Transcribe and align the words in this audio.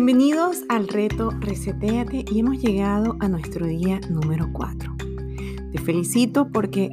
Bienvenidos 0.00 0.62
al 0.68 0.86
reto 0.86 1.30
Reseteate 1.40 2.24
y 2.30 2.38
hemos 2.38 2.58
llegado 2.58 3.16
a 3.18 3.26
nuestro 3.26 3.66
día 3.66 3.98
número 4.08 4.48
4. 4.52 4.94
Te 5.72 5.78
felicito 5.80 6.46
porque 6.52 6.92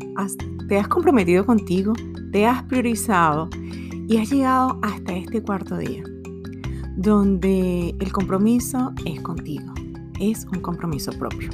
te 0.68 0.80
has 0.80 0.88
comprometido 0.88 1.46
contigo, 1.46 1.94
te 2.32 2.48
has 2.48 2.64
priorizado 2.64 3.48
y 4.08 4.18
has 4.18 4.32
llegado 4.32 4.80
hasta 4.82 5.14
este 5.14 5.44
cuarto 5.44 5.78
día, 5.78 6.02
donde 6.98 7.96
el 8.00 8.12
compromiso 8.12 8.92
es 9.06 9.22
contigo, 9.22 9.72
es 10.20 10.46
un 10.46 10.62
compromiso 10.62 11.12
propio. 11.12 11.52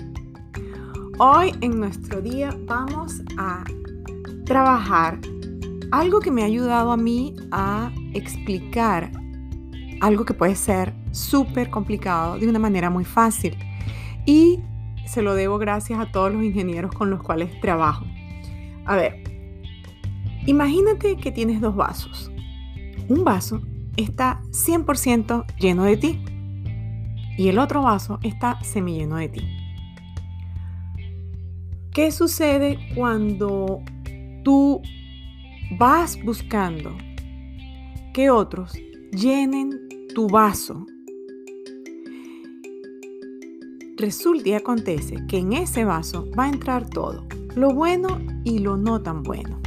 Hoy 1.20 1.52
en 1.60 1.78
nuestro 1.78 2.22
día 2.22 2.58
vamos 2.66 3.22
a 3.38 3.66
trabajar 4.46 5.20
algo 5.92 6.22
que 6.22 6.32
me 6.32 6.44
ha 6.44 6.46
ayudado 6.46 6.94
a 6.94 6.98
mí 6.98 7.36
a 7.52 7.92
explicar 8.14 9.12
algo 10.00 10.24
que 10.24 10.34
puede 10.34 10.56
ser 10.56 11.01
súper 11.12 11.70
complicado 11.70 12.38
de 12.38 12.48
una 12.48 12.60
manera 12.60 12.90
muy 12.90 13.06
fácil. 13.06 13.58
Y 14.26 14.60
se 15.06 15.22
lo 15.22 15.36
debo 15.36 15.58
gracias 15.58 16.00
a 16.00 16.12
todos 16.12 16.34
los 16.34 16.44
ingenieros 16.44 16.94
con 16.94 17.10
los 17.10 17.22
cuales 17.22 17.60
trabajo. 17.60 18.06
A 18.86 18.96
ver, 18.96 19.24
imagínate 20.46 21.18
que 21.18 21.32
tienes 21.32 21.62
dos 21.62 21.76
vasos. 21.76 22.32
Un 23.10 23.24
vaso 23.24 23.62
está 23.98 24.42
100% 24.52 25.46
lleno 25.60 25.84
de 25.84 25.98
ti 25.98 26.20
y 27.38 27.50
el 27.50 27.60
otro 27.60 27.82
vaso 27.82 28.20
está 28.24 28.62
semilleno 28.64 29.18
de 29.18 29.30
ti. 29.30 29.42
¿Qué 31.94 32.12
sucede 32.12 32.80
cuando 32.96 33.82
tú 34.44 34.82
vas 35.78 36.22
buscando 36.24 36.96
que 38.14 38.30
otros 38.30 38.74
llenen 39.12 39.88
tu 40.14 40.28
vaso. 40.28 40.86
Resulta 44.02 44.50
y 44.50 44.54
acontece 44.54 45.24
que 45.28 45.38
en 45.38 45.54
ese 45.54 45.86
vaso 45.86 46.28
va 46.38 46.46
a 46.46 46.50
entrar 46.50 46.90
todo, 46.90 47.24
lo 47.56 47.72
bueno 47.72 48.08
y 48.44 48.58
lo 48.58 48.76
no 48.76 49.00
tan 49.00 49.22
bueno. 49.22 49.60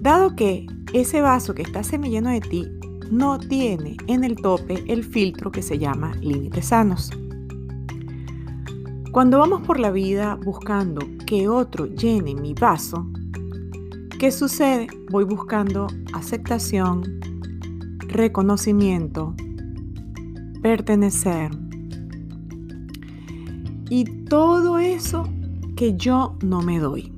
Dado 0.00 0.34
que 0.34 0.66
ese 0.92 1.20
vaso 1.20 1.54
que 1.54 1.62
está 1.62 1.84
semilleno 1.84 2.30
de 2.30 2.40
ti 2.40 2.66
no 3.08 3.38
tiene 3.38 3.96
en 4.08 4.24
el 4.24 4.34
tope 4.34 4.82
el 4.88 5.04
filtro 5.04 5.52
que 5.52 5.62
se 5.62 5.78
llama 5.78 6.16
límites 6.20 6.66
sanos. 6.66 7.12
Cuando 9.12 9.38
vamos 9.38 9.64
por 9.64 9.78
la 9.78 9.92
vida 9.92 10.36
buscando 10.44 11.00
que 11.26 11.46
otro 11.46 11.86
llene 11.86 12.34
mi 12.34 12.54
vaso, 12.54 13.06
¿qué 14.18 14.32
sucede? 14.32 14.88
Voy 15.12 15.22
buscando 15.22 15.86
aceptación, 16.12 17.20
reconocimiento, 18.08 19.36
pertenecer. 20.60 21.69
Y 23.90 24.04
todo 24.04 24.78
eso 24.78 25.28
que 25.76 25.96
yo 25.96 26.38
no 26.44 26.62
me 26.62 26.78
doy. 26.78 27.12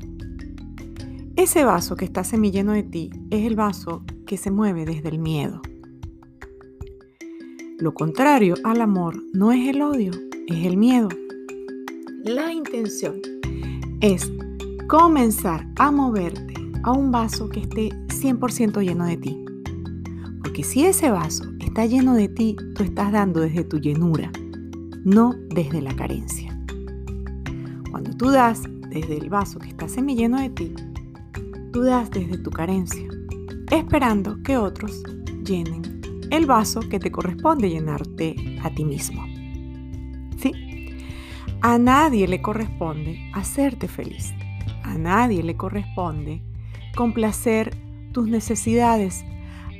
Ese 1.36 1.64
vaso 1.64 1.96
que 1.96 2.06
está 2.06 2.24
semilleno 2.24 2.72
de 2.72 2.82
ti 2.82 3.10
es 3.30 3.46
el 3.46 3.56
vaso 3.56 4.02
que 4.26 4.38
se 4.38 4.50
mueve 4.50 4.86
desde 4.86 5.10
el 5.10 5.18
miedo. 5.18 5.60
Lo 7.78 7.92
contrario 7.92 8.54
al 8.64 8.80
amor 8.80 9.22
no 9.34 9.52
es 9.52 9.68
el 9.68 9.82
odio, 9.82 10.12
es 10.46 10.64
el 10.64 10.78
miedo. 10.78 11.10
La 12.24 12.52
intención 12.52 13.20
es 14.00 14.32
comenzar 14.88 15.68
a 15.76 15.90
moverte 15.90 16.54
a 16.84 16.92
un 16.92 17.12
vaso 17.12 17.50
que 17.50 17.60
esté 17.60 17.90
100% 18.08 18.82
lleno 18.82 19.04
de 19.04 19.16
ti. 19.18 19.44
Porque 20.42 20.64
si 20.64 20.86
ese 20.86 21.10
vaso 21.10 21.44
está 21.60 21.84
lleno 21.84 22.14
de 22.14 22.28
ti, 22.28 22.56
tú 22.74 22.82
estás 22.82 23.12
dando 23.12 23.40
desde 23.40 23.64
tu 23.64 23.78
llenura, 23.78 24.32
no 25.04 25.34
desde 25.50 25.82
la 25.82 25.94
carencia. 25.94 26.51
Cuando 28.02 28.18
tú 28.18 28.32
das 28.32 28.62
desde 28.88 29.16
el 29.16 29.30
vaso 29.30 29.60
que 29.60 29.68
está 29.68 29.88
semilleno 29.88 30.40
de 30.40 30.50
ti, 30.50 30.74
tú 31.72 31.82
das 31.82 32.10
desde 32.10 32.36
tu 32.36 32.50
carencia, 32.50 33.06
esperando 33.70 34.42
que 34.42 34.56
otros 34.56 35.04
llenen 35.44 36.00
el 36.32 36.46
vaso 36.46 36.80
que 36.80 36.98
te 36.98 37.12
corresponde 37.12 37.70
llenarte 37.70 38.58
a 38.60 38.70
ti 38.70 38.84
mismo. 38.84 39.24
¿Sí? 40.36 40.52
A 41.60 41.78
nadie 41.78 42.26
le 42.26 42.42
corresponde 42.42 43.20
hacerte 43.34 43.86
feliz. 43.86 44.34
A 44.82 44.98
nadie 44.98 45.44
le 45.44 45.56
corresponde 45.56 46.42
complacer 46.96 47.72
tus 48.10 48.26
necesidades 48.26 49.24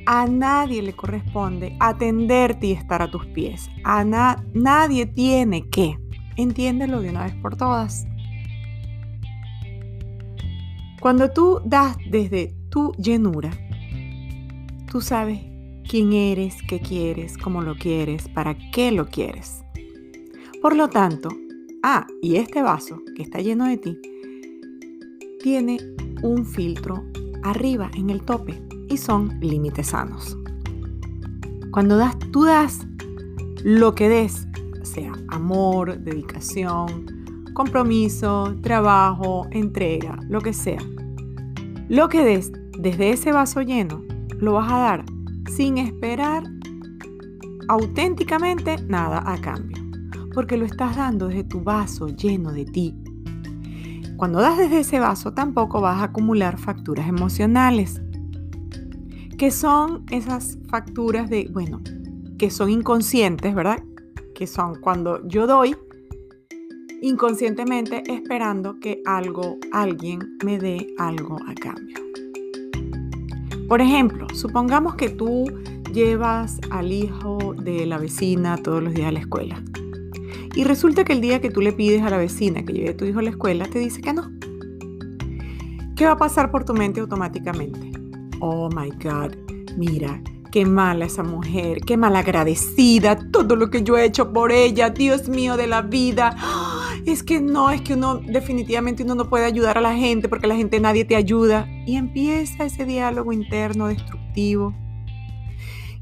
a 0.05 0.27
nadie 0.27 0.81
le 0.81 0.93
corresponde 0.93 1.77
atenderte 1.79 2.67
y 2.67 2.71
estar 2.73 3.01
a 3.01 3.09
tus 3.09 3.25
pies. 3.27 3.69
A 3.83 4.03
nadie 4.03 5.05
tiene 5.07 5.69
que. 5.69 5.97
Entiéndelo 6.35 6.99
de 6.99 7.09
una 7.09 7.23
vez 7.23 7.35
por 7.35 7.55
todas. 7.55 8.05
Cuando 11.03 11.31
tú 11.31 11.59
das 11.65 11.97
desde 12.09 12.55
tu 12.69 12.93
llenura, 12.93 13.51
tú 14.89 15.01
sabes 15.01 15.41
quién 15.85 16.13
eres, 16.13 16.55
qué 16.65 16.79
quieres, 16.79 17.37
cómo 17.37 17.61
lo 17.61 17.75
quieres, 17.75 18.29
para 18.29 18.55
qué 18.71 18.89
lo 18.93 19.07
quieres. 19.07 19.65
Por 20.61 20.77
lo 20.77 20.87
tanto, 20.87 21.27
ah, 21.83 22.07
y 22.21 22.37
este 22.37 22.61
vaso 22.61 23.01
que 23.17 23.23
está 23.23 23.41
lleno 23.41 23.65
de 23.65 23.77
ti, 23.79 23.99
tiene 25.41 25.77
un 26.21 26.45
filtro 26.45 27.03
arriba 27.43 27.91
en 27.95 28.09
el 28.09 28.21
tope 28.21 28.63
y 28.87 28.95
son 28.95 29.37
límites 29.41 29.87
sanos. 29.87 30.37
Cuando 31.71 31.97
das, 31.97 32.17
tú 32.31 32.45
das 32.45 32.87
lo 33.65 33.93
que 33.93 34.07
des, 34.07 34.47
sea 34.83 35.11
amor, 35.27 35.99
dedicación, 35.99 37.51
compromiso, 37.53 38.55
trabajo, 38.61 39.47
entrega, 39.51 40.17
lo 40.29 40.39
que 40.39 40.53
sea. 40.53 40.79
Lo 41.89 42.09
que 42.09 42.23
des 42.23 42.51
desde 42.77 43.11
ese 43.11 43.31
vaso 43.31 43.61
lleno, 43.61 44.03
lo 44.39 44.53
vas 44.53 44.71
a 44.71 44.77
dar 44.77 45.05
sin 45.55 45.77
esperar 45.77 46.43
auténticamente 47.67 48.77
nada 48.87 49.23
a 49.25 49.39
cambio, 49.39 49.77
porque 50.33 50.57
lo 50.57 50.65
estás 50.65 50.95
dando 50.95 51.27
desde 51.27 51.43
tu 51.43 51.61
vaso 51.61 52.07
lleno 52.07 52.51
de 52.51 52.65
ti. 52.65 52.95
Cuando 54.17 54.39
das 54.39 54.57
desde 54.57 54.79
ese 54.79 54.99
vaso 54.99 55.33
tampoco 55.33 55.81
vas 55.81 56.01
a 56.01 56.05
acumular 56.05 56.57
facturas 56.57 57.07
emocionales 57.07 58.01
que 59.37 59.51
son 59.51 60.05
esas 60.09 60.57
facturas 60.69 61.29
de, 61.29 61.49
bueno, 61.51 61.81
que 62.37 62.49
son 62.49 62.69
inconscientes, 62.69 63.53
¿verdad? 63.53 63.83
Que 64.33 64.47
son 64.47 64.75
cuando 64.75 65.27
yo 65.27 65.47
doy 65.47 65.75
inconscientemente 67.03 68.01
esperando 68.11 68.79
que 68.79 69.01
algo, 69.05 69.59
alguien 69.71 70.37
me 70.43 70.57
dé 70.57 70.87
algo 70.97 71.37
a 71.47 71.53
cambio. 71.53 71.97
Por 73.67 73.81
ejemplo, 73.81 74.25
supongamos 74.33 74.95
que 74.95 75.09
tú 75.09 75.45
llevas 75.93 76.59
al 76.71 76.91
hijo 76.91 77.53
de 77.57 77.85
la 77.85 77.97
vecina 77.97 78.57
todos 78.57 78.81
los 78.81 78.93
días 78.93 79.09
a 79.09 79.11
la 79.11 79.19
escuela. 79.19 79.63
Y 80.55 80.63
resulta 80.63 81.03
que 81.03 81.13
el 81.13 81.21
día 81.21 81.41
que 81.41 81.51
tú 81.51 81.61
le 81.61 81.73
pides 81.73 82.01
a 82.03 82.09
la 82.09 82.17
vecina 82.17 82.63
que 82.63 82.73
lleve 82.73 82.89
a 82.89 82.97
tu 82.97 83.05
hijo 83.05 83.19
a 83.19 83.23
la 83.23 83.31
escuela, 83.31 83.65
te 83.65 83.79
dice 83.79 84.01
que 84.01 84.13
no. 84.13 84.31
¿Qué 85.95 86.05
va 86.05 86.13
a 86.13 86.17
pasar 86.17 86.51
por 86.51 86.63
tu 86.63 86.73
mente 86.73 86.99
automáticamente? 86.99 87.93
oh 88.45 88.69
my 88.69 88.91
God, 89.01 89.35
mira, 89.77 90.21
qué 90.51 90.65
mala 90.65 91.05
esa 91.05 91.23
mujer, 91.23 91.79
qué 91.79 91.95
malagradecida, 91.95 93.17
todo 93.31 93.55
lo 93.55 93.69
que 93.69 93.83
yo 93.83 93.97
he 93.97 94.03
hecho 94.03 94.33
por 94.33 94.51
ella, 94.51 94.89
Dios 94.89 95.29
mío 95.29 95.55
de 95.55 95.67
la 95.67 95.81
vida. 95.81 96.35
Es 97.05 97.21
que 97.21 97.41
no, 97.41 97.69
es 97.69 97.81
que 97.81 97.95
uno 97.95 98.15
definitivamente 98.15 99.03
uno 99.03 99.15
no 99.15 99.29
puede 99.29 99.45
ayudar 99.45 99.77
a 99.77 99.81
la 99.81 99.95
gente 99.95 100.29
porque 100.29 100.47
la 100.47 100.55
gente 100.55 100.79
nadie 100.79 101.03
te 101.05 101.15
ayuda. 101.15 101.67
Y 101.85 101.97
empieza 101.97 102.65
ese 102.65 102.85
diálogo 102.85 103.33
interno 103.33 103.87
destructivo. 103.87 104.73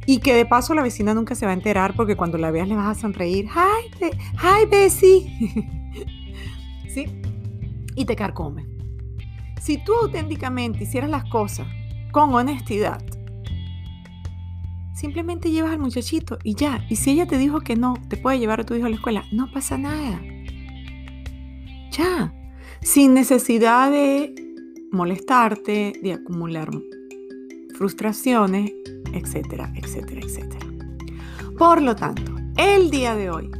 Y 0.05 0.19
que 0.19 0.33
de 0.33 0.45
paso 0.45 0.73
la 0.73 0.81
vecina 0.81 1.13
nunca 1.13 1.35
se 1.35 1.45
va 1.45 1.51
a 1.51 1.55
enterar 1.55 1.95
porque 1.95 2.15
cuando 2.15 2.37
la 2.37 2.51
veas 2.51 2.67
le 2.67 2.75
vas 2.75 2.97
a 2.97 3.01
sonreír. 3.01 3.47
¡Hi, 3.47 4.05
hi 4.35 4.65
Bessie! 4.69 5.65
¿Sí? 6.87 7.05
Y 7.95 8.05
te 8.05 8.15
carcome. 8.15 8.67
Si 9.59 9.83
tú 9.83 9.93
auténticamente 9.95 10.83
hicieras 10.83 11.09
las 11.09 11.25
cosas 11.25 11.67
con 12.11 12.33
honestidad. 12.33 13.03
Simplemente 14.93 15.49
llevas 15.49 15.71
al 15.71 15.79
muchachito 15.79 16.37
y 16.43 16.55
ya. 16.55 16.85
Y 16.89 16.97
si 16.97 17.11
ella 17.11 17.25
te 17.25 17.37
dijo 17.37 17.61
que 17.61 17.75
no, 17.75 17.95
te 18.07 18.17
puede 18.17 18.39
llevar 18.39 18.59
a 18.61 18.65
tu 18.65 18.75
hijo 18.75 18.85
a 18.85 18.89
la 18.89 18.95
escuela, 18.95 19.23
no 19.31 19.49
pasa 19.51 19.77
nada. 19.77 20.21
Ya. 21.91 22.33
Sin 22.81 23.13
necesidad 23.13 23.91
de 23.91 24.33
molestarte, 24.91 25.93
de 26.01 26.13
acumular 26.13 26.69
frustraciones, 27.77 28.71
etcétera, 29.13 29.71
etcétera, 29.75 30.21
etcétera. 30.21 30.65
Por 31.57 31.81
lo 31.81 31.95
tanto, 31.95 32.31
el 32.57 32.89
día 32.89 33.15
de 33.15 33.29
hoy, 33.29 33.51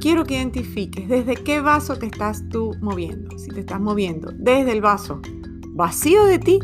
quiero 0.00 0.24
que 0.24 0.34
identifiques 0.34 1.08
desde 1.08 1.34
qué 1.34 1.60
vaso 1.60 1.96
te 1.96 2.06
estás 2.06 2.48
tú 2.48 2.72
moviendo. 2.80 3.38
Si 3.38 3.50
te 3.50 3.60
estás 3.60 3.80
moviendo 3.80 4.32
desde 4.34 4.72
el 4.72 4.80
vaso 4.80 5.20
vacío 5.68 6.24
de 6.24 6.38
ti 6.38 6.58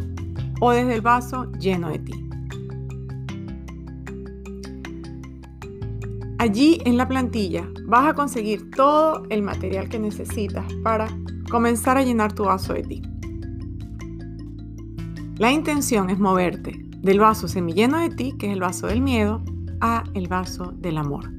o 0.61 0.73
desde 0.73 0.95
el 0.95 1.01
vaso 1.03 1.51
lleno 1.53 1.91
de 1.91 1.99
ti. 1.99 2.26
Allí 6.39 6.79
en 6.85 6.99
la 6.99 7.09
plantilla 7.09 7.67
vas 7.87 8.09
a 8.09 8.15
conseguir 8.15 8.71
todo 8.71 9.23
el 9.31 9.43
material 9.43 9.89
que 9.89 9.99
necesitas 9.99 10.71
para 10.83 11.09
comenzar 11.51 11.97
a 11.97 12.03
llenar 12.03 12.35
tu 12.35 12.45
vaso 12.45 12.75
de 12.75 12.83
ti. 12.83 13.03
La 15.39 15.51
intención 15.51 16.11
es 16.11 16.19
moverte 16.19 16.79
del 17.01 17.21
vaso 17.21 17.49
semilleno 17.49 17.99
de 17.99 18.11
ti, 18.11 18.35
que 18.39 18.49
es 18.49 18.53
el 18.53 18.61
vaso 18.61 18.87
del 18.87 19.01
miedo, 19.01 19.43
a 19.81 20.05
el 20.15 20.29
vaso 20.29 20.73
del 20.77 20.99
amor. 20.99 21.31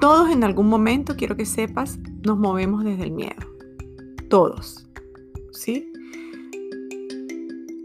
Todos 0.00 0.30
en 0.30 0.44
algún 0.44 0.68
momento, 0.68 1.16
quiero 1.16 1.36
que 1.36 1.46
sepas, 1.46 1.98
nos 2.24 2.38
movemos 2.38 2.84
desde 2.84 3.04
el 3.04 3.12
miedo. 3.12 3.36
Todos. 4.28 4.86
¿Sí? 5.52 5.90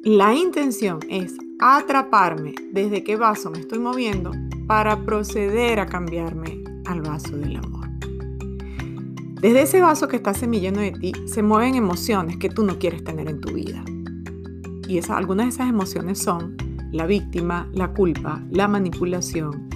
La 0.04 0.36
intención 0.36 1.00
es 1.10 1.34
atraparme 1.60 2.54
desde 2.72 3.04
qué 3.04 3.16
vaso 3.16 3.50
me 3.50 3.60
estoy 3.60 3.80
moviendo 3.80 4.32
para 4.74 5.06
proceder 5.06 5.80
a 5.80 5.86
cambiarme 5.86 6.64
al 6.88 7.04
vaso 7.04 7.38
del 7.38 7.58
amor. 7.58 7.88
Desde 9.40 9.62
ese 9.62 9.82
vaso 9.82 10.08
que 10.08 10.16
está 10.16 10.34
semilleno 10.34 10.80
de 10.80 10.90
ti 10.94 11.12
se 11.28 11.44
mueven 11.44 11.76
emociones 11.76 12.38
que 12.38 12.50
tú 12.50 12.66
no 12.66 12.80
quieres 12.80 13.04
tener 13.04 13.30
en 13.30 13.40
tu 13.40 13.54
vida. 13.54 13.86
Y 14.88 15.00
algunas 15.12 15.46
de 15.46 15.50
esas 15.52 15.70
emociones 15.70 16.18
son 16.18 16.58
la 16.92 17.06
víctima, 17.06 17.70
la 17.72 17.94
culpa, 17.94 18.42
la 18.50 18.68
manipulación, 18.68 19.70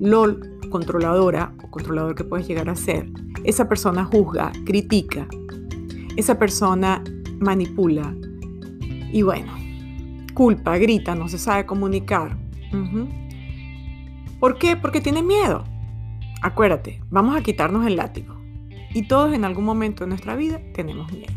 lo 0.00 0.38
controladora 0.70 1.52
o 1.62 1.70
controlador 1.70 2.14
que 2.14 2.24
puedes 2.24 2.48
llegar 2.48 2.70
a 2.70 2.74
ser. 2.74 3.06
Esa 3.44 3.68
persona 3.68 4.06
juzga, 4.06 4.50
critica, 4.64 5.28
esa 6.16 6.38
persona 6.38 7.04
manipula 7.38 8.16
y 9.12 9.20
bueno, 9.20 9.52
culpa, 10.32 10.78
grita, 10.78 11.14
no 11.14 11.28
se 11.28 11.36
sabe 11.36 11.66
comunicar. 11.66 12.38
¿Por 14.40 14.58
qué? 14.58 14.76
Porque 14.76 15.00
tiene 15.00 15.22
miedo. 15.22 15.64
Acuérdate, 16.42 17.02
vamos 17.10 17.36
a 17.36 17.42
quitarnos 17.42 17.86
el 17.86 17.96
látigo. 17.96 18.36
Y 18.94 19.08
todos 19.08 19.34
en 19.34 19.44
algún 19.44 19.64
momento 19.64 20.04
de 20.04 20.08
nuestra 20.08 20.36
vida 20.36 20.60
tenemos 20.72 21.12
miedo. 21.12 21.34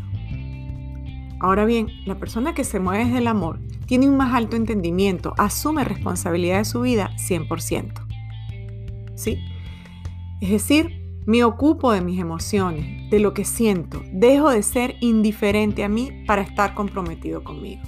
Ahora 1.40 1.64
bien, 1.64 1.88
la 2.06 2.18
persona 2.18 2.54
que 2.54 2.62
se 2.62 2.78
mueve 2.78 3.04
desde 3.04 3.18
el 3.18 3.26
amor 3.26 3.58
tiene 3.86 4.08
un 4.08 4.16
más 4.16 4.32
alto 4.32 4.56
entendimiento, 4.56 5.34
asume 5.38 5.84
responsabilidad 5.84 6.58
de 6.58 6.64
su 6.64 6.82
vida 6.82 7.10
100%. 7.16 8.06
¿Sí? 9.16 9.38
Es 10.40 10.50
decir, 10.50 11.02
me 11.26 11.44
ocupo 11.44 11.92
de 11.92 12.00
mis 12.00 12.20
emociones, 12.20 13.10
de 13.10 13.18
lo 13.20 13.34
que 13.34 13.44
siento, 13.44 14.02
dejo 14.12 14.50
de 14.50 14.62
ser 14.62 14.96
indiferente 15.00 15.84
a 15.84 15.88
mí 15.88 16.24
para 16.26 16.42
estar 16.42 16.74
comprometido 16.74 17.42
conmigo. 17.44 17.82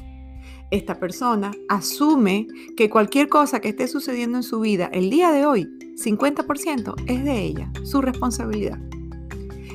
Esta 0.70 0.98
persona 0.98 1.52
asume 1.68 2.46
que 2.76 2.90
cualquier 2.90 3.28
cosa 3.28 3.60
que 3.60 3.68
esté 3.68 3.86
sucediendo 3.86 4.38
en 4.38 4.42
su 4.42 4.60
vida 4.60 4.90
el 4.92 5.10
día 5.10 5.30
de 5.30 5.46
hoy, 5.46 5.68
50% 5.96 6.94
es 7.06 7.24
de 7.24 7.42
ella, 7.42 7.70
su 7.84 8.00
responsabilidad. 8.00 8.78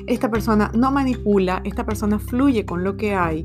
Esta 0.06 0.30
persona 0.30 0.70
no 0.74 0.90
manipula, 0.90 1.62
esta 1.64 1.86
persona 1.86 2.18
fluye 2.18 2.66
con 2.66 2.82
lo 2.82 2.96
que 2.96 3.14
hay. 3.14 3.44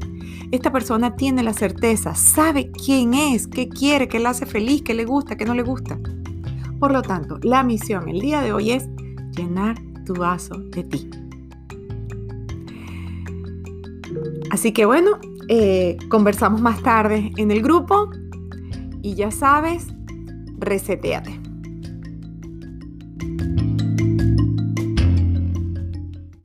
Esta 0.51 0.71
persona 0.71 1.15
tiene 1.15 1.43
la 1.43 1.53
certeza, 1.53 2.15
sabe 2.15 2.71
quién 2.71 3.13
es, 3.13 3.47
qué 3.47 3.69
quiere, 3.69 4.07
qué 4.07 4.19
le 4.19 4.27
hace 4.27 4.45
feliz, 4.45 4.81
qué 4.81 4.93
le 4.93 5.05
gusta, 5.05 5.37
qué 5.37 5.45
no 5.45 5.53
le 5.53 5.63
gusta. 5.63 5.99
Por 6.79 6.91
lo 6.91 7.01
tanto, 7.01 7.39
la 7.43 7.63
misión 7.63 8.09
el 8.09 8.19
día 8.19 8.41
de 8.41 8.51
hoy 8.51 8.71
es 8.71 8.89
llenar 9.35 9.75
tu 10.05 10.13
vaso 10.13 10.55
de 10.55 10.83
ti. 10.83 11.09
Así 14.51 14.71
que 14.71 14.85
bueno, 14.85 15.19
eh, 15.49 15.97
conversamos 16.09 16.61
más 16.61 16.81
tarde 16.83 17.31
en 17.37 17.51
el 17.51 17.61
grupo 17.61 18.09
y 19.01 19.15
ya 19.15 19.31
sabes, 19.31 19.87
reseteate. 20.57 21.39